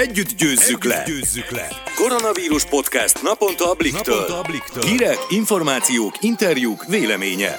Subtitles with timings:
[0.00, 1.02] Együtt győzzük, Együtt le.
[1.06, 1.68] győzzük le!
[1.96, 4.14] Koronavírus podcast naponta a Bliktől.
[4.14, 4.82] Naponta a Bliktől.
[4.82, 7.58] Hírek, információk, interjúk, vélemények.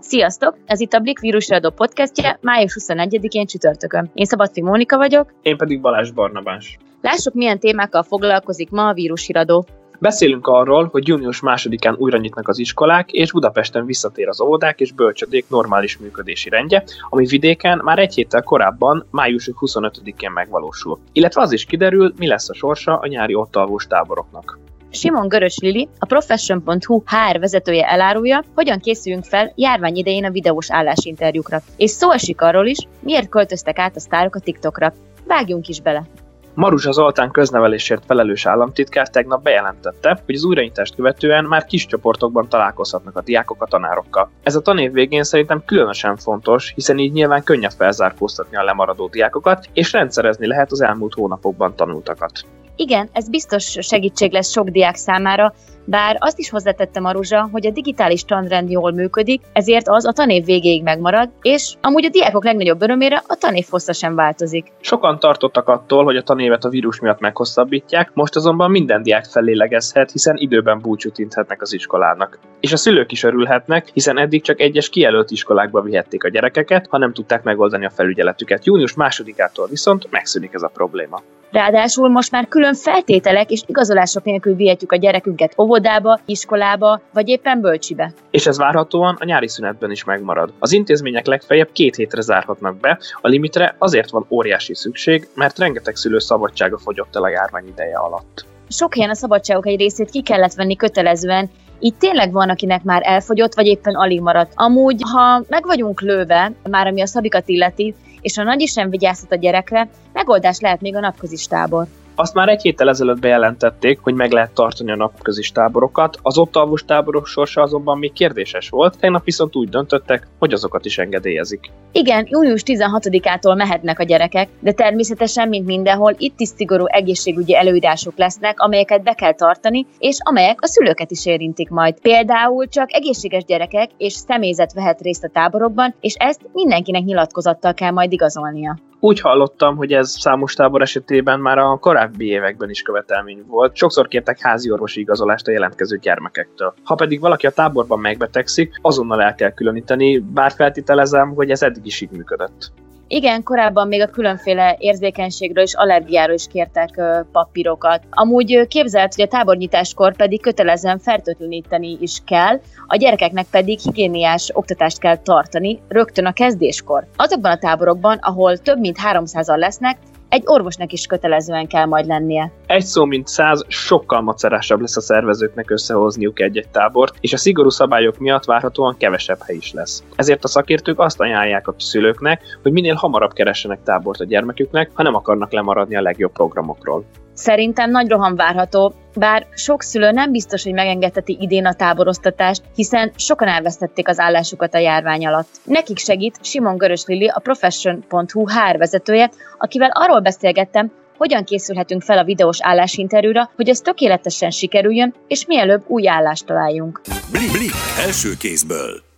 [0.00, 0.58] Sziasztok!
[0.66, 4.10] Ez itt a Blik vírusradó podcastje május 21-én csütörtökön.
[4.14, 5.34] Én Szabadfi Mónika vagyok.
[5.42, 6.78] Én pedig Balázs Barnabás.
[7.00, 9.66] Lássuk, milyen témákkal foglalkozik ma a vírusiradó.
[10.00, 14.92] Beszélünk arról, hogy június másodikán újra nyitnak az iskolák, és Budapesten visszatér az óvodák és
[14.92, 20.98] bölcsödék normális működési rendje, ami vidéken már egy héttel korábban, május 25-én megvalósul.
[21.12, 24.58] Illetve az is kiderül, mi lesz a sorsa a nyári ottalvós táboroknak.
[24.90, 30.70] Simon Görös Lili, a Profession.hu HR vezetője elárulja, hogyan készüljünk fel járvány idején a videós
[30.70, 31.60] állásinterjúkra.
[31.76, 34.92] És szó esik arról is, miért költöztek át a sztárok a TikTokra.
[35.26, 36.06] Vágjunk is bele!
[36.54, 43.16] Maruzsa Zoltán köznevelésért felelős államtitkár tegnap bejelentette, hogy az újraintást követően már kis csoportokban találkozhatnak
[43.16, 44.30] a diákok a tanárokkal.
[44.42, 49.68] Ez a tanév végén szerintem különösen fontos, hiszen így nyilván könnyebb felzárkóztatni a lemaradó diákokat,
[49.72, 52.32] és rendszerezni lehet az elmúlt hónapokban tanultakat.
[52.76, 55.54] Igen, ez biztos segítség lesz sok diák számára,
[55.90, 60.44] bár azt is hozzátette Maruzsa, hogy a digitális tanrend jól működik, ezért az a tanév
[60.44, 64.72] végéig megmarad, és amúgy a diákok legnagyobb örömére a tanév hossza sem változik.
[64.80, 70.10] Sokan tartottak attól, hogy a tanévet a vírus miatt meghosszabbítják, most azonban minden diák fellélegezhet,
[70.10, 72.38] hiszen időben búcsút inthetnek az iskolának.
[72.60, 76.98] És a szülők is örülhetnek, hiszen eddig csak egyes kijelölt iskolákba vihették a gyerekeket, ha
[76.98, 78.64] nem tudták megoldani a felügyeletüket.
[78.64, 81.22] Június másodikától viszont megszűnik ez a probléma.
[81.50, 85.79] Ráadásul most már külön feltételek és igazolások nélkül vihetjük a gyerekünket óvodába,
[86.24, 88.12] iskolába, vagy éppen bölcsibe.
[88.30, 90.52] És ez várhatóan a nyári szünetben is megmarad.
[90.58, 95.96] Az intézmények legfeljebb két hétre zárhatnak be, a limitre azért van óriási szükség, mert rengeteg
[95.96, 98.44] szülő szabadsága fogyott el a járvány ideje alatt.
[98.68, 103.02] Sok helyen a szabadságok egy részét ki kellett venni kötelezően, így tényleg van, akinek már
[103.04, 104.52] elfogyott, vagy éppen alig maradt.
[104.54, 109.32] Amúgy, ha meg vagyunk lőve, már ami a szabikat illeti, és a nagy sem vigyáztat
[109.32, 111.86] a gyerekre, megoldás lehet még a napközis tábor.
[112.20, 116.56] Azt már egy héttel ezelőtt bejelentették, hogy meg lehet tartani a napközis táborokat, az ott
[116.56, 121.70] alvos táborok sorsa azonban még kérdéses volt, tegnap viszont úgy döntöttek, hogy azokat is engedélyezik.
[121.92, 128.16] Igen, június 16-ától mehetnek a gyerekek, de természetesen, mint mindenhol, itt is szigorú egészségügyi előírások
[128.16, 132.00] lesznek, amelyeket be kell tartani, és amelyek a szülőket is érintik majd.
[132.00, 137.90] Például csak egészséges gyerekek és személyzet vehet részt a táborokban, és ezt mindenkinek nyilatkozattal kell
[137.90, 138.78] majd igazolnia.
[139.00, 143.76] Úgy hallottam, hogy ez számos tábor esetében már a korábbi években is követelmény volt.
[143.76, 146.74] Sokszor kértek házi orvosi igazolást a jelentkező gyermekektől.
[146.84, 151.86] Ha pedig valaki a táborban megbetegszik, azonnal el kell különíteni, bár feltételezem, hogy ez eddig
[151.86, 152.72] is így működött.
[153.12, 157.00] Igen, korábban még a különféle érzékenységről és allergiáról is kértek
[157.32, 158.02] papírokat.
[158.10, 164.98] Amúgy képzelt, hogy a tábornyitáskor pedig kötelezően fertőtleníteni is kell, a gyerekeknek pedig higiéniás oktatást
[164.98, 167.06] kell tartani rögtön a kezdéskor.
[167.16, 169.98] Azokban a táborokban, ahol több mint 300-an lesznek,
[170.30, 172.52] egy orvosnak is kötelezően kell majd lennie.
[172.66, 177.68] Egy szó mint száz, sokkal macerásabb lesz a szervezőknek összehozniuk egy-egy tábort, és a szigorú
[177.68, 180.02] szabályok miatt várhatóan kevesebb hely is lesz.
[180.16, 185.02] Ezért a szakértők azt ajánlják a szülőknek, hogy minél hamarabb keressenek tábort a gyermeküknek, ha
[185.02, 187.04] nem akarnak lemaradni a legjobb programokról.
[187.40, 193.12] Szerintem nagy roham várható, bár sok szülő nem biztos, hogy megengedheti idén a táboroztatást, hiszen
[193.16, 195.48] sokan elvesztették az állásukat a járvány alatt.
[195.64, 202.18] Nekik segít Simon Görös Lili, a Profession.hu HR vezetője, akivel arról beszélgettem, hogyan készülhetünk fel
[202.18, 207.00] a videós állásinterjúra, hogy ez tökéletesen sikerüljön, és mielőbb új állást találjunk.
[207.30, 207.72] Blik, blik,
[208.06, 209.09] első kézből.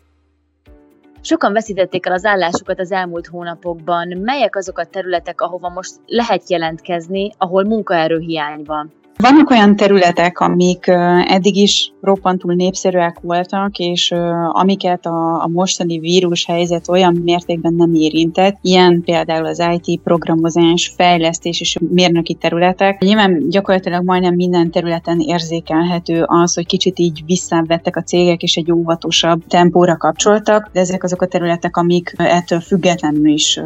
[1.24, 4.08] Sokan veszítették el az állásukat az elmúlt hónapokban.
[4.08, 8.92] Melyek azok a területek, ahova most lehet jelentkezni, ahol munkaerőhiány van?
[9.16, 10.86] Vannak olyan területek, amik
[11.26, 14.14] eddig is roppantul népszerűek voltak, és
[14.48, 20.92] amiket a, a mostani vírus helyzet olyan mértékben nem érintett, ilyen például az IT programozás,
[20.96, 23.00] fejlesztés és mérnöki területek.
[23.00, 28.72] Nyilván gyakorlatilag majdnem minden területen érzékelhető az, hogy kicsit így visszavettek a cégek, és egy
[28.72, 33.60] óvatosabb tempóra kapcsoltak, de ezek azok a területek, amik ettől függetlenül is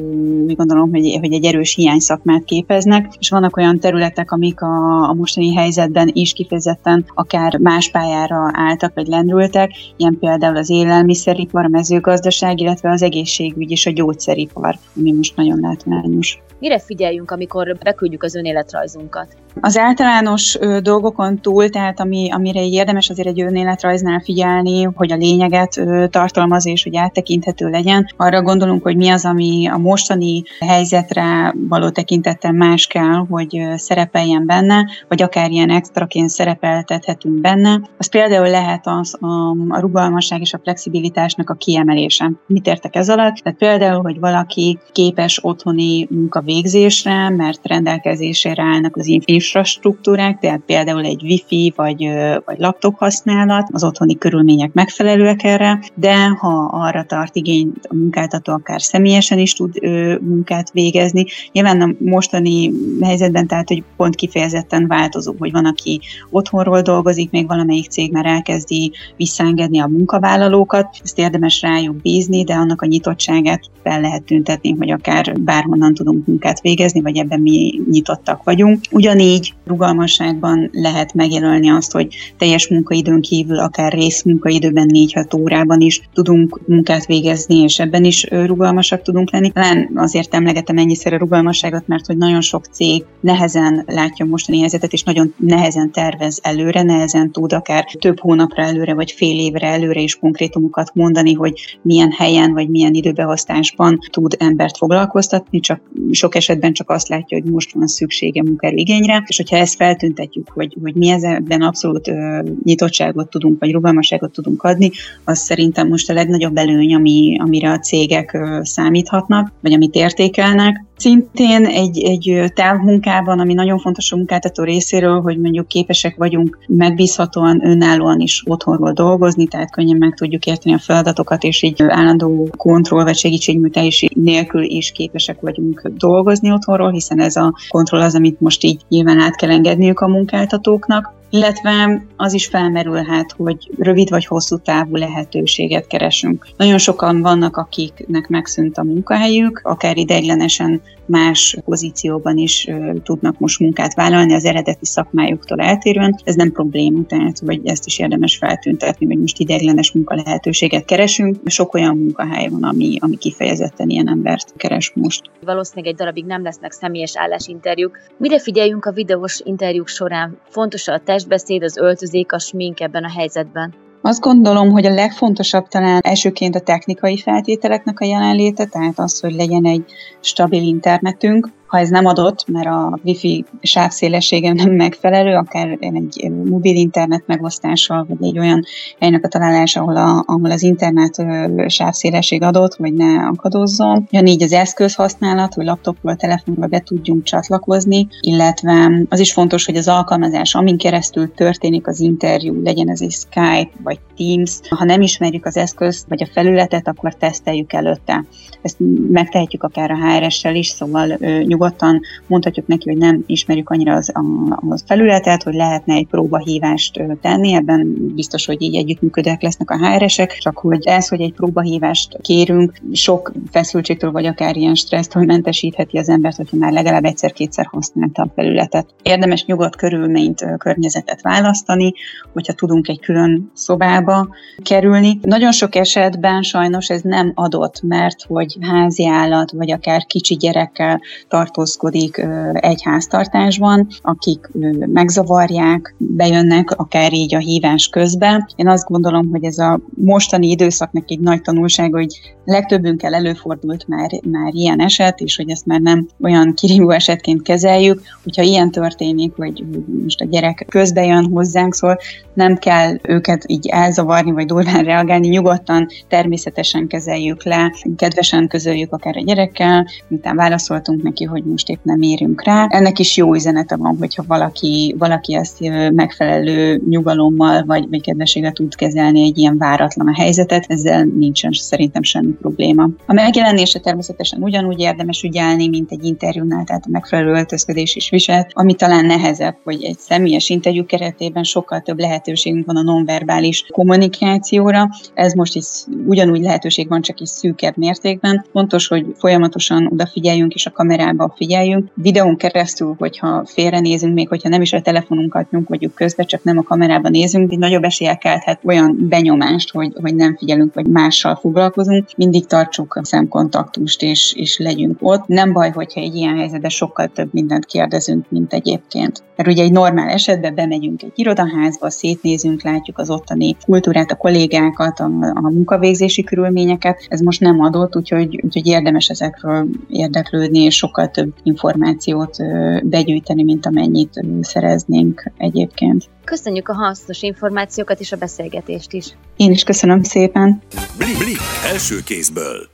[0.47, 5.09] mi gondolom, hogy, hogy egy erős hiány szakmát képeznek, és vannak olyan területek, amik a,
[5.09, 11.64] a mostani helyzetben is kifejezetten akár más pályára álltak vagy lendültek, ilyen például az élelmiszeripar,
[11.64, 16.38] a mezőgazdaság, illetve az egészségügy és a gyógyszeripar, ami most nagyon látványos.
[16.58, 19.36] Mire figyeljünk, amikor beküldjük az önéletrajzunkat?
[19.60, 25.80] Az általános dolgokon túl, tehát ami, amire érdemes azért egy önéletrajznál figyelni, hogy a lényeget
[26.10, 28.06] tartalmaz és hogy áttekinthető legyen.
[28.16, 34.46] Arra gondolunk, hogy mi az, ami a mostani helyzetre való tekintettel más kell, hogy szerepeljen
[34.46, 37.80] benne, vagy akár ilyen extraként szerepeltethetünk benne.
[37.98, 42.33] Az például lehet az a, a rugalmasság és a flexibilitásnak a kiemelése.
[42.47, 43.34] Mit értek ez alatt?
[43.34, 51.22] Tehát például, hogy valaki képes otthoni munkavégzésre, mert rendelkezésére állnak az infrastruktúrák, tehát például egy
[51.22, 52.09] wifi vagy,
[52.45, 58.53] vagy laptop használat, az otthoni körülmények megfelelőek erre, de ha arra tart igényt a munkáltató,
[58.53, 59.83] akár személyesen is tud
[60.21, 61.24] munkát végezni.
[61.53, 67.47] Nyilván a mostani helyzetben, tehát, hogy pont kifejezetten változó, hogy van, aki otthonról dolgozik, még
[67.47, 73.60] valamelyik cég már elkezdi visszaengedni a munkavállalókat, ezt érdemes rájuk bízni, de annak a nyitottságát
[73.82, 78.80] fel lehet tüntetni, hogy akár bárhonnan tudunk munkát végezni, vagy ebben mi nyitottak vagyunk.
[78.91, 86.60] Ugyanígy rugalmasságban lehet megjelölni azt, hogy teljes munkaidőn kívül, akár részmunkaidőben 4-6 órában is tudunk
[86.66, 89.50] munkát végezni, és ebben is rugalmasak tudunk lenni.
[89.50, 94.92] Talán azért emlegetem ennyiszer a rugalmasságot, mert hogy nagyon sok cég nehezen látja mostani helyzetet,
[94.92, 100.01] és nagyon nehezen tervez előre, nehezen tud akár több hónapra előre, vagy fél évre előre
[100.01, 106.72] is konkrétumokat mondani, hogy milyen helyen, vagy milyen időbeosztásban tud embert foglalkoztatni, csak sok esetben
[106.72, 111.09] csak azt látja, hogy most van szüksége munkaerőigényre, és hogyha ezt feltüntetjük, hogy, hogy mi
[111.10, 114.91] ezben abszolút ö, nyitottságot tudunk, vagy rugalmasságot tudunk adni,
[115.25, 120.84] az szerintem most a legnagyobb előny, ami, amire a cégek ö, számíthatnak, vagy amit értékelnek.
[120.97, 127.66] Szintén egy, egy távmunkában, ami nagyon fontos a munkáltató részéről, hogy mondjuk képesek vagyunk megbízhatóan,
[127.66, 133.04] önállóan is otthonról dolgozni, tehát könnyen meg tudjuk érteni a feladatokat, és így állandó kontroll
[133.04, 138.65] vagy segítségnyújtás nélkül is képesek vagyunk dolgozni otthonról, hiszen ez a kontroll az, amit most
[138.65, 144.59] így nyilván át kell engedniük a munkáltatóknak illetve az is felmerülhet, hogy rövid vagy hosszú
[144.59, 146.47] távú lehetőséget keresünk.
[146.56, 152.68] Nagyon sokan vannak, akiknek megszűnt a munkahelyük, akár ideiglenesen más pozícióban is
[153.03, 156.18] tudnak most munkát vállalni az eredeti szakmájuktól eltérően.
[156.24, 161.36] Ez nem probléma, tehát vagy ezt is érdemes feltüntetni, hogy most ideiglenes munkalehetőséget keresünk.
[161.44, 165.30] Sok olyan munkahely van, ami, ami kifejezetten ilyen embert keres most.
[165.44, 167.98] Valószínűleg egy darabig nem lesznek személyes állásinterjúk.
[168.16, 170.38] Mire figyeljünk a videós interjúk során?
[170.48, 173.74] Fontos a testbeszéd, az öltözék, a smink ebben a helyzetben?
[174.06, 179.34] Azt gondolom, hogy a legfontosabb talán elsőként a technikai feltételeknek a jelenléte, tehát az, hogy
[179.34, 179.84] legyen egy
[180.20, 186.77] stabil internetünk, ha ez nem adott, mert a wifi sávszélessége nem megfelelő, akár egy mobil
[186.77, 188.65] internet megosztással, vagy egy olyan
[189.01, 191.24] helynek a találása, ahol, a, ahol az internet
[191.66, 194.07] sávszélesség adott, vagy ne akadozzon.
[194.13, 199.77] Ugyanígy az eszköz használat, hogy laptopról, telefonról be tudjunk csatlakozni, illetve az is fontos, hogy
[199.77, 205.01] az alkalmazás, amin keresztül történik az interjú, legyen ez egy Skype vagy Teams, ha nem
[205.01, 208.24] ismerjük az eszközt vagy a felületet, akkor teszteljük előtte.
[208.62, 208.77] Ezt
[209.10, 211.19] megtehetjük akár a HRS-sel is, szóval
[211.56, 214.20] nyugodtan mondhatjuk neki, hogy nem ismerjük annyira az, a,
[214.50, 220.32] a felületet, hogy lehetne egy próbahívást tenni, ebben biztos, hogy így együttműködőek lesznek a HR-esek,
[220.32, 226.08] csak hogy ez, hogy egy próbahívást kérünk, sok feszültségtől vagy akár ilyen stressztől mentesítheti az
[226.08, 228.86] embert, hogyha már legalább egyszer-kétszer használta a felületet.
[229.02, 231.92] Érdemes nyugodt körülményt, környezetet választani,
[232.32, 234.28] hogyha tudunk egy külön szobába
[234.62, 235.18] kerülni.
[235.22, 241.00] Nagyon sok esetben sajnos ez nem adott, mert hogy házi állat, vagy akár kicsi gyerekkel
[241.47, 244.51] tartózkodik egy háztartásban, akik
[244.87, 248.47] megzavarják, bejönnek akár így a hívás közben.
[248.57, 254.10] Én azt gondolom, hogy ez a mostani időszaknak egy nagy tanulság, hogy legtöbbünkkel előfordult már,
[254.31, 259.33] már ilyen eset, és hogy ezt már nem olyan kirívó esetként kezeljük, hogyha ilyen történik,
[259.37, 259.65] hogy
[260.03, 261.99] most a gyerek közbe jön hozzánk, szóval
[262.35, 269.17] nem kell őket így elzavarni, vagy durván reagálni, nyugodtan, természetesen kezeljük le, kedvesen közöljük akár
[269.17, 272.66] a gyerekkel, miután válaszoltunk neki, hogy most épp nem érünk rá.
[272.71, 275.61] Ennek is jó üzenete van, hogyha valaki, valaki ezt
[275.93, 282.02] megfelelő nyugalommal vagy, vagy kedvességgel tud kezelni egy ilyen váratlan a helyzetet, ezzel nincsen szerintem
[282.02, 282.88] semmi probléma.
[283.07, 288.50] A megjelenése természetesen ugyanúgy érdemes ügyelni, mint egy interjúnál, tehát a megfelelő öltözködés is viselt,
[288.52, 294.88] ami talán nehezebb, hogy egy személyes interjú keretében sokkal több lehetőségünk van a nonverbális kommunikációra.
[295.14, 295.66] Ez most is
[296.07, 298.45] ugyanúgy lehetőség van, csak is szűkebb mértékben.
[298.52, 301.90] Fontos, hogy folyamatosan odafigyeljünk és a kamerába figyeljünk.
[301.95, 306.62] Videón keresztül, hogyha félrenézünk, még hogyha nem is a telefonunkat nyomkodjuk közbe, csak nem a
[306.62, 312.09] kamerában nézünk, így nagyobb eséllyel kelthet olyan benyomást, hogy, hogy nem figyelünk, vagy mással foglalkozunk.
[312.16, 315.26] Mindig tartsuk a szemkontaktust, és, és legyünk ott.
[315.26, 319.23] Nem baj, hogyha egy ilyen helyzetben sokkal több mindent kérdezünk, mint egyébként.
[319.37, 325.00] Mert ugye egy normál esetben bemegyünk egy irodaházba, szétnézünk, látjuk az ottani kultúrát, a kollégákat,
[325.00, 325.04] a,
[325.35, 327.06] a munkavégzési körülményeket.
[327.09, 332.37] Ez most nem adott, úgyhogy, úgyhogy érdemes ezekről érdeklődni, és sokkal több információt
[332.82, 336.04] begyűjteni, mint amennyit szereznénk egyébként.
[336.25, 339.16] Köszönjük a hasznos információkat és a beszélgetést is.
[339.37, 340.62] Én is köszönöm szépen.
[340.99, 341.38] Blik, blik
[341.73, 342.68] első kézből.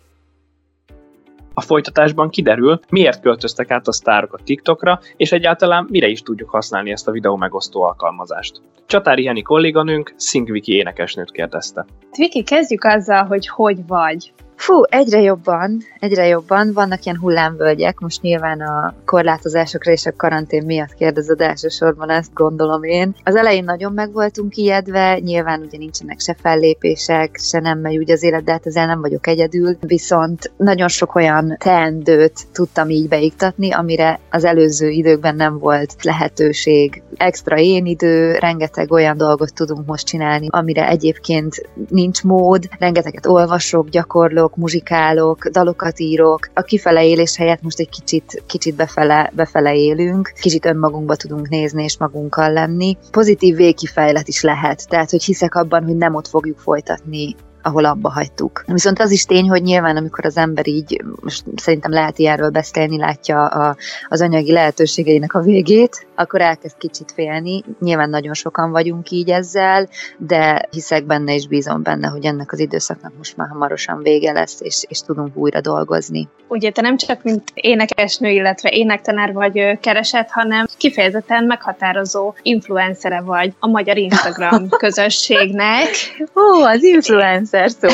[1.55, 6.51] A folytatásban kiderül, miért költöztek át a sztárok a TikTokra, és egyáltalán mire is tudjuk
[6.51, 8.61] használni ezt a videó megosztó alkalmazást.
[8.87, 11.87] Csatári Heni kolléganőnk Szingviki énekesnőt kérdezte.
[12.17, 14.33] Viki, kezdjük azzal, hogy hogy vagy.
[14.65, 16.73] Fú, egyre jobban, egyre jobban.
[16.73, 22.83] Vannak ilyen hullámvölgyek, most nyilván a korlátozásokra és a karantén miatt kérdezed elsősorban, ezt gondolom
[22.83, 23.15] én.
[23.25, 28.11] Az elején nagyon meg voltunk ijedve, nyilván ugye nincsenek se fellépések, se nem megy úgy
[28.11, 29.77] az élet, de hát ezzel nem vagyok egyedül.
[29.81, 37.03] Viszont nagyon sok olyan teendőt tudtam így beiktatni, amire az előző időkben nem volt lehetőség.
[37.17, 43.89] Extra én idő, rengeteg olyan dolgot tudunk most csinálni, amire egyébként nincs mód, rengeteget olvasok,
[43.89, 46.49] gyakorlok, írok, muzsikálok, dalokat írok.
[46.55, 51.85] A kifele élés helyett most egy kicsit, kicsit befele, befele élünk, kicsit önmagunkba tudunk nézni
[51.85, 52.97] és magunkkal lenni.
[53.11, 58.11] Pozitív végkifejlet is lehet, tehát hogy hiszek abban, hogy nem ott fogjuk folytatni ahol abba
[58.11, 58.65] hagytuk.
[58.67, 62.99] Viszont az is tény, hogy nyilván, amikor az ember így, most szerintem lehet ilyenről beszélni,
[62.99, 63.77] látja a,
[64.09, 67.63] az anyagi lehetőségeinek a végét, akkor elkezd kicsit félni.
[67.81, 69.89] Nyilván nagyon sokan vagyunk így ezzel,
[70.19, 74.61] de hiszek benne és bízom benne, hogy ennek az időszaknak most már hamarosan vége lesz,
[74.61, 76.29] és, és tudunk újra dolgozni.
[76.49, 83.53] Ugye te nem csak mint énekesnő, illetve énektanár vagy keresett, hanem kifejezetten meghatározó influencere vagy
[83.59, 85.89] a magyar Instagram közösségnek.
[86.37, 87.89] Ó, az influencer szó.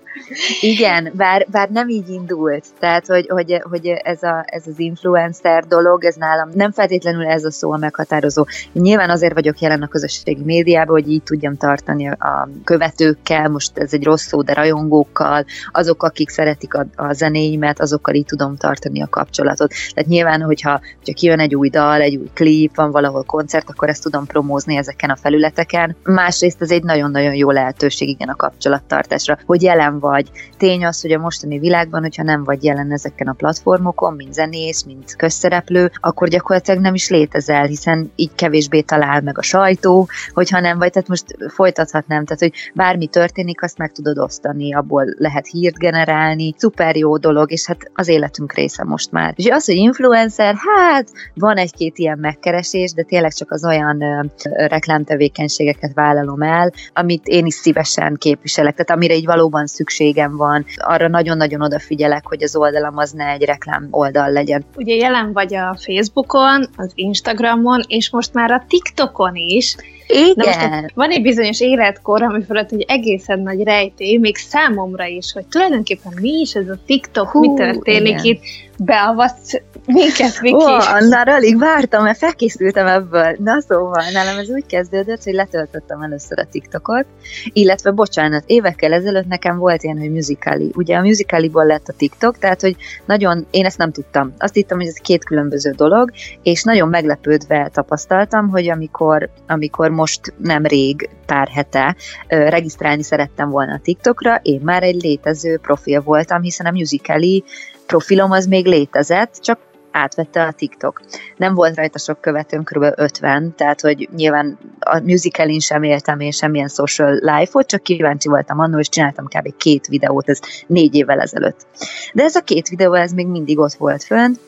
[0.60, 2.64] Igen, bár, bár nem így indult.
[2.78, 7.44] Tehát, hogy, hogy, hogy ez, a, ez az influencer dolog, ez nálam nem feltétlenül ez
[7.44, 8.46] a szó a meghatározó.
[8.72, 13.92] Nyilván azért vagyok jelen a közösségi médiában, hogy így tudjam tartani a követőkkel, most ez
[13.92, 19.02] egy rossz szó, de rajongókkal, azok, akik szeretik a, a zenéimet, azokkal így tudom tartani
[19.02, 19.72] a kapcsolatot.
[19.94, 23.88] Tehát nyilván, hogyha, hogyha kijön egy új dal, egy új klip, van valahol koncert, akkor
[23.88, 25.96] ezt tudom promózni ezeken a felületeken.
[26.02, 28.36] Másrészt ez egy nagyon-nagyon jó lehetőség, igen, a
[28.80, 30.30] kapcsolattartásra, hogy jelen vagy.
[30.56, 34.84] Tény az, hogy a mostani világban, hogyha nem vagy jelen ezeken a platformokon, mint zenész,
[34.84, 40.60] mint közszereplő, akkor gyakorlatilag nem is létezel, hiszen így kevésbé talál meg a sajtó, hogyha
[40.60, 45.46] nem vagy, tehát most folytathatnám, tehát hogy bármi történik, azt meg tudod osztani, abból lehet
[45.46, 49.32] hírt generálni, szuper jó dolog, és hát az életünk része most már.
[49.36, 54.22] És az, hogy influencer, hát van egy-két ilyen megkeresés, de tényleg csak az olyan ö,
[54.66, 61.08] reklámtevékenységeket vállalom el, amit én is szívesen képviselek, tehát amire így valóban szükségem van, arra
[61.08, 64.64] nagyon-nagyon odafigyelek, hogy az oldalam az ne egy reklám oldal legyen.
[64.76, 69.76] Ugye jelen vagy a Facebookon, az Instagramon, és most már a TikTokon is.
[70.06, 70.34] Igen.
[70.36, 75.46] most van egy bizonyos életkor, ami fölött egy egészen nagy rejtély, még számomra is, hogy
[75.46, 78.24] tulajdonképpen mi is ez a TikTok, Hú, mi történik igen.
[78.24, 78.40] itt,
[78.84, 79.52] beavatsz
[79.86, 80.54] minket, Viki.
[80.54, 83.36] Ó, már alig vártam, mert felkészültem ebből.
[83.38, 87.06] Na szóval, nálam ez úgy kezdődött, hogy letöltöttem először a TikTokot,
[87.52, 90.72] illetve, bocsánat, évekkel ezelőtt nekem volt ilyen, hogy musicali.
[90.74, 94.34] Ugye a musicaliból lett a TikTok, tehát, hogy nagyon, én ezt nem tudtam.
[94.38, 96.10] Azt hittem, hogy ez két különböző dolog,
[96.42, 101.96] és nagyon meglepődve tapasztaltam, hogy amikor, amikor most nem rég, pár hete
[102.28, 107.44] regisztrálni szerettem volna a TikTokra, én már egy létező profil voltam, hiszen a musicali
[107.90, 109.58] profilom az még létezett, csak
[109.90, 111.00] átvette a TikTok.
[111.36, 112.84] Nem volt rajta sok követőm, kb.
[112.96, 118.58] 50, tehát hogy nyilván a musicalin sem éltem én semmilyen social life-ot, csak kíváncsi voltam
[118.58, 119.56] annól, és csináltam kb.
[119.56, 121.66] két videót, ez négy évvel ezelőtt.
[122.12, 124.38] De ez a két videó, ez még mindig ott volt fönt,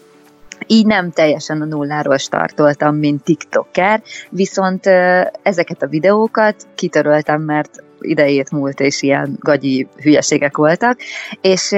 [0.66, 4.86] így nem teljesen a nulláról startoltam, mint TikToker, viszont
[5.42, 10.98] ezeket a videókat kitöröltem, mert idejét múlt, és ilyen gagyi hülyeségek voltak,
[11.40, 11.74] és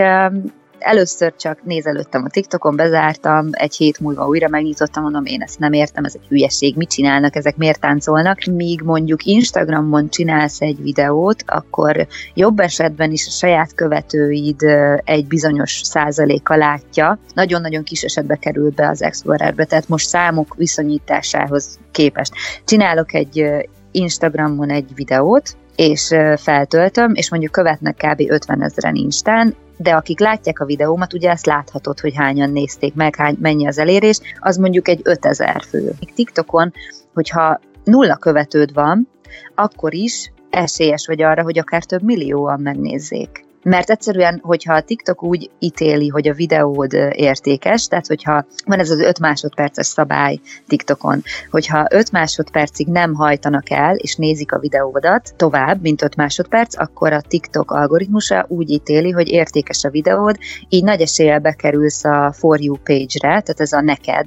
[0.84, 5.72] először csak nézelődtem a TikTokon, bezártam, egy hét múlva újra megnyitottam, mondom, én ezt nem
[5.72, 8.44] értem, ez egy hülyeség, mit csinálnak, ezek miért táncolnak.
[8.44, 14.62] Míg mondjuk Instagramon csinálsz egy videót, akkor jobb esetben is a saját követőid
[15.04, 21.78] egy bizonyos százaléka látja, nagyon-nagyon kis esetbe kerül be az Explorerbe, tehát most számok viszonyításához
[21.90, 22.32] képest.
[22.64, 23.46] Csinálok egy
[23.90, 28.30] Instagramon egy videót, és feltöltöm, és mondjuk követnek kb.
[28.30, 33.16] 50 ezeren Instán, de akik látják a videómat, ugye ezt láthatod, hogy hányan nézték meg,
[33.16, 35.92] hány, mennyi az elérés, az mondjuk egy 5000 fő.
[36.14, 36.72] TikTokon,
[37.14, 39.08] hogyha nulla követőd van,
[39.54, 43.43] akkor is esélyes vagy arra, hogy akár több millióan megnézzék.
[43.64, 48.90] Mert egyszerűen, hogyha a TikTok úgy ítéli, hogy a videód értékes, tehát hogyha van ez
[48.90, 55.34] az 5 másodperces szabály TikTokon, hogyha 5 másodpercig nem hajtanak el, és nézik a videódat
[55.36, 60.36] tovább, mint 5 másodperc, akkor a TikTok algoritmusa úgy ítéli, hogy értékes a videód,
[60.68, 64.26] így nagy eséllyel bekerülsz a For You page-re, tehát ez a neked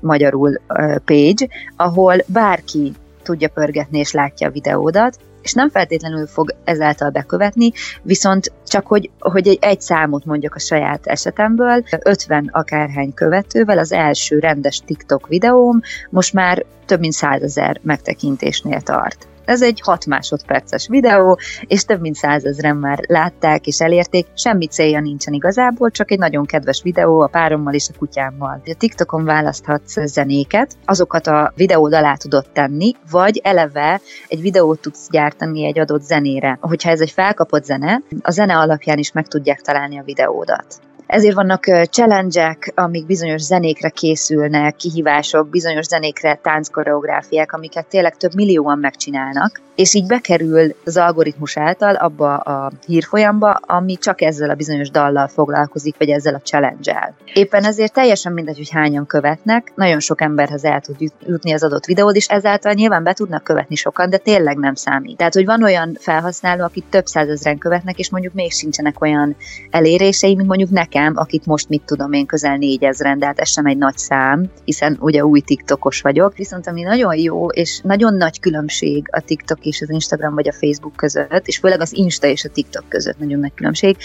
[0.00, 0.60] magyarul
[1.04, 7.72] page, ahol bárki tudja pörgetni és látja a videódat, és nem feltétlenül fog ezáltal bekövetni,
[8.02, 14.38] viszont csak hogy, hogy egy, számot mondjak a saját esetemből, 50 akárhány követővel az első
[14.38, 19.26] rendes TikTok videóm most már több mint 100 ezer megtekintésnél tart.
[19.44, 25.00] Ez egy 6 másodperces videó, és több mint százezren már látták és elérték, semmi célja
[25.00, 28.62] nincsen igazából, csak egy nagyon kedves videó a párommal és a kutyámmal.
[28.64, 35.08] A TikTokon választhatsz zenéket, azokat a videód alá tudod tenni, vagy eleve egy videót tudsz
[35.10, 36.58] gyártani egy adott zenére.
[36.60, 40.80] Hogyha ez egy felkapott zene, a zene alapján is meg tudják találni a videódat.
[41.06, 48.78] Ezért vannak challenge amik bizonyos zenékre készülnek, kihívások, bizonyos zenékre tánckoreográfiák, amiket tényleg több millióan
[48.78, 54.90] megcsinálnak, és így bekerül az algoritmus által abba a hírfolyamba, ami csak ezzel a bizonyos
[54.90, 57.14] dallal foglalkozik, vagy ezzel a challenge-el.
[57.32, 60.96] Éppen ezért teljesen mindegy, hogy hányan követnek, nagyon sok emberhez el tud
[61.26, 65.16] jutni az adott videód, és ezáltal nyilván be tudnak követni sokan, de tényleg nem számít.
[65.16, 69.36] Tehát, hogy van olyan felhasználó, akit több százezren követnek, és mondjuk még sincsenek olyan
[69.70, 73.66] elérései, mint mondjuk nekem, akit most mit tudom én közel négyezren, de hát ez sem
[73.66, 78.40] egy nagy szám, hiszen ugye új TikTokos vagyok, viszont ami nagyon jó, és nagyon nagy
[78.40, 82.44] különbség a TikTok és az Instagram vagy a Facebook között, és főleg az Insta és
[82.44, 83.96] a TikTok között nagyon nagy különbség,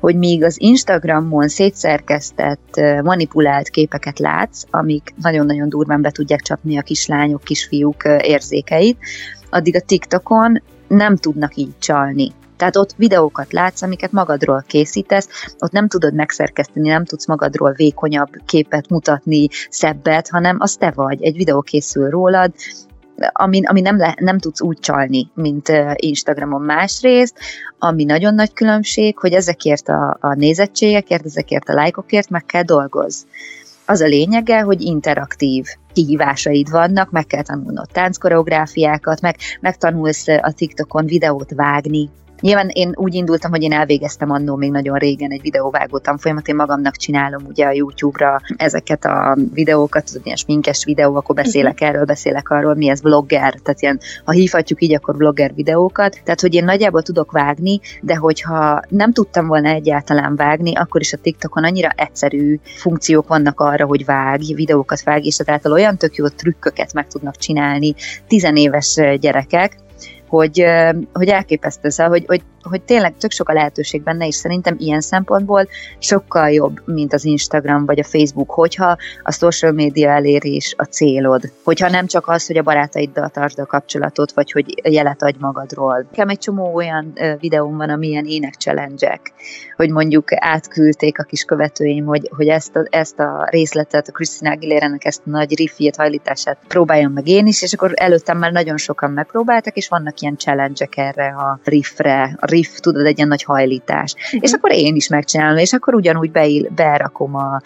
[0.00, 6.82] hogy míg az Instagramon szétszerkesztett, manipulált képeket látsz, amik nagyon-nagyon durván be tudják csapni a
[6.82, 8.98] kislányok, kisfiúk érzékeit,
[9.50, 12.32] addig a TikTokon nem tudnak így csalni.
[12.56, 15.28] Tehát ott videókat látsz, amiket magadról készítesz,
[15.58, 21.22] ott nem tudod megszerkeszteni, nem tudsz magadról vékonyabb képet mutatni, szebbet, hanem az te vagy.
[21.22, 22.52] Egy videó készül rólad,
[23.32, 27.38] ami, ami nem, le, nem tudsz úgy csalni, mint Instagramon másrészt,
[27.78, 33.28] ami nagyon nagy különbség, hogy ezekért a, a nézettségekért, ezekért a lájkokért meg kell dolgozni.
[33.86, 41.06] Az a lényege, hogy interaktív kihívásaid vannak, meg kell tanulnod tánckoreográfiákat, meg megtanulsz a TikTokon
[41.06, 42.10] videót vágni,
[42.42, 46.54] Nyilván én úgy indultam, hogy én elvégeztem annó még nagyon régen egy videóvágó tanfolyamat, én
[46.54, 51.88] magamnak csinálom ugye a YouTube-ra ezeket a videókat, az ilyen sminkes videó, akkor beszélek uh-huh.
[51.88, 56.40] erről, beszélek arról, mi ez vlogger, tehát ilyen, ha hívhatjuk így, akkor vlogger videókat, tehát
[56.40, 61.18] hogy én nagyjából tudok vágni, de hogyha nem tudtam volna egyáltalán vágni, akkor is a
[61.22, 66.28] TikTokon annyira egyszerű funkciók vannak arra, hogy vágj, videókat vágj, és tehát olyan tök jó
[66.28, 67.94] trükköket meg tudnak csinálni
[68.26, 69.80] tizenéves gyerekek,
[70.32, 70.64] hogy,
[71.12, 75.00] hogy elképesztő, szóval, hogy, hogy, hogy tényleg tök sok a lehetőség benne, és szerintem ilyen
[75.00, 80.84] szempontból sokkal jobb, mint az Instagram vagy a Facebook, hogyha a social media elérés a
[80.84, 81.52] célod.
[81.64, 86.06] Hogyha nem csak az, hogy a barátaiddal tartsd a kapcsolatot, vagy hogy jelet adj magadról.
[86.10, 89.20] Nekem egy csomó olyan videóm van, amilyen ének challenge
[89.76, 94.50] hogy mondjuk átküldték a kis követőim, hogy, hogy ezt, a, ezt a részletet, a Christina
[94.50, 98.76] aguilera ezt a nagy riffjét, hajlítását próbáljam meg én is, és akkor előttem már nagyon
[98.76, 102.36] sokan megpróbáltak, és vannak ilyen challenge erre a riffre.
[102.40, 104.14] A riff, tudod, egy ilyen nagy hajlítás.
[104.14, 104.40] Uh-huh.
[104.42, 107.60] És akkor én is megcsinálom, és akkor ugyanúgy beil, berakom a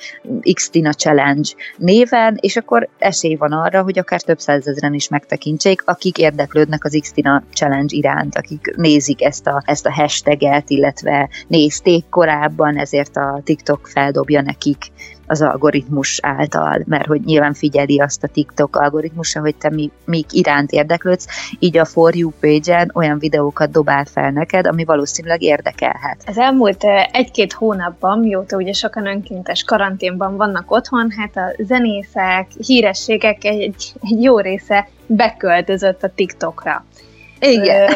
[0.53, 6.19] X-Tina Challenge néven, és akkor esély van arra, hogy akár több százezren is megtekintsék, akik
[6.19, 12.79] érdeklődnek az X-Tina Challenge iránt, akik nézik ezt a, ezt a hashtaget, illetve nézték korábban,
[12.79, 14.85] ezért a TikTok feldobja nekik
[15.27, 20.33] az algoritmus által, mert hogy nyilván figyeli azt a TikTok algoritmusa, hogy te mi, mik
[20.33, 21.27] iránt érdeklődsz,
[21.59, 26.23] így a For You page-en olyan videókat dobál fel neked, ami valószínűleg érdekelhet.
[26.27, 33.45] Az elmúlt egy-két hónapban, mióta ugye sokan önkéntes karanténban vannak otthon, hát a zenészek, hírességek
[33.45, 36.85] egy, egy jó része beköltözött a TikTokra.
[37.53, 37.93] Igen.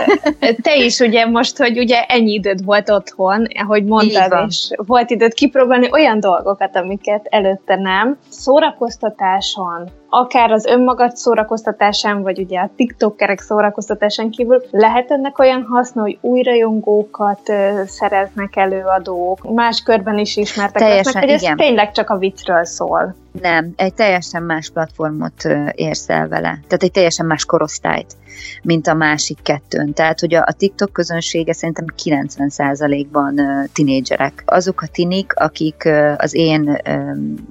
[0.62, 5.34] Te is ugye most, hogy ugye ennyi időd volt otthon, ahogy mondtad, és volt időd
[5.34, 8.18] kipróbálni olyan dolgokat, amiket előtte nem.
[8.28, 16.02] Szórakoztatáson, akár az önmagad szórakoztatásán, vagy ugye a TikTokerek szórakoztatásán kívül lehet ennek olyan haszna,
[16.02, 17.40] hogy új rajongókat
[17.86, 21.56] szereznek előadók, más körben is ismertek Teljesen, lesznek, hogy ez igen.
[21.56, 23.14] tényleg csak a viccről szól.
[23.32, 26.48] Nem, egy teljesen más platformot érsz el vele.
[26.48, 28.16] Tehát egy teljesen más korosztályt,
[28.62, 29.92] mint a másik kettőn.
[29.92, 33.40] Tehát, hogy a, TikTok közönsége szerintem 90%-ban
[33.72, 34.42] tinédzserek.
[34.46, 36.78] Azok a tinik, akik az én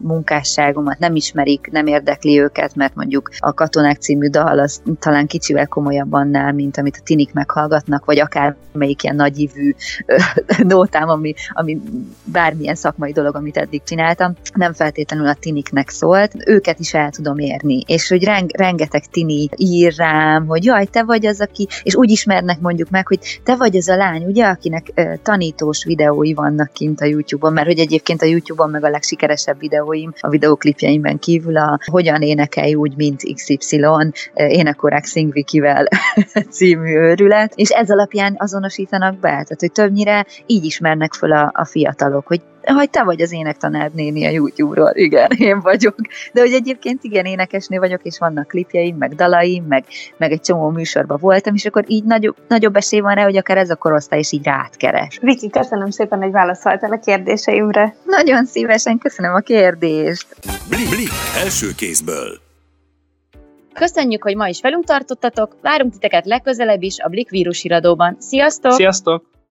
[0.01, 5.67] munkásságomat nem ismerik, nem érdekli őket, mert mondjuk a Katonák című dal az talán kicsivel
[5.67, 9.75] komolyabb annál, mint amit a tinik meghallgatnak, vagy akár melyik ilyen nagyívű
[10.67, 11.81] nótám, ami, ami
[12.23, 15.33] bármilyen szakmai dolog, amit eddig csináltam, nem feltétlenül a
[15.69, 20.65] tiniknek szólt, őket is el tudom érni, és hogy reng, rengeteg tini ír rám, hogy
[20.65, 23.95] jaj, te vagy az, aki, és úgy ismernek mondjuk meg, hogy te vagy az a
[23.95, 28.69] lány, ugye, akinek uh, tanítós videói vannak kint a YouTube-on, mert hogy egyébként a YouTube-on
[28.69, 33.85] meg a legsikeresebb videóim, a videoklipjeimben kívül a Hogyan énekelj úgy, mint XY,
[34.33, 35.87] énekorák Szingvikivel
[36.55, 41.65] című őrület, és ez alapján azonosítanak be, tehát hogy többnyire így ismernek föl a, a
[41.65, 42.41] fiatalok, hogy
[42.73, 45.95] hogy te vagy az énektanár néni a YouTube-ról, igen, én vagyok.
[46.33, 49.85] De hogy egyébként igen, énekesnő vagyok, és vannak klipjeim, meg dalaim, meg,
[50.17, 53.57] meg egy csomó műsorban voltam, és akkor így nagyobb, nagyobb esély van rá, hogy akár
[53.57, 55.19] ez a korosztály is így rátkeres.
[55.21, 57.95] Viki, köszönöm szépen, hogy válaszoltál a kérdéseimre.
[58.05, 60.27] Nagyon szívesen köszönöm a kérdést.
[60.69, 61.09] Blik, Blik
[61.43, 62.47] első kézből.
[63.73, 68.15] Köszönjük, hogy ma is velünk tartottatok, várunk titeket legközelebb is a Blik vírusiradóban.
[68.19, 68.71] Sziasztok!
[68.71, 69.38] Sziasztok!